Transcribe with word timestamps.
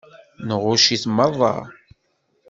Nɣucc-it 0.47 1.05
meṛṛa. 1.15 1.55